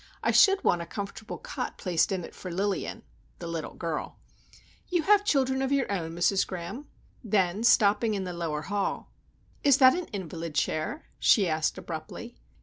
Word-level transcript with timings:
I 0.23 0.31
should 0.31 0.63
want 0.63 0.81
a 0.81 0.87
comfortable 0.87 1.37
cot 1.37 1.77
placed 1.77 2.11
in 2.11 2.23
it 2.23 2.33
for 2.33 2.49
Lilian,"—the 2.51 3.45
little 3.47 3.75
girl. 3.75 4.17
"You 4.89 5.03
have 5.03 5.23
children 5.23 5.61
of 5.61 5.71
your 5.71 5.91
own, 5.91 6.13
Mrs. 6.15 6.47
Graham?" 6.47 6.87
Then, 7.23 7.63
stopping 7.63 8.15
in 8.15 8.23
the 8.23 8.33
lower 8.33 8.63
hall,— 8.63 9.11
"Is 9.63 9.77
that 9.77 9.93
an 9.93 10.05
invalid 10.07 10.55
chair?" 10.55 11.05
she 11.19 11.47
asked, 11.47 11.77
abruptly. 11.77 12.35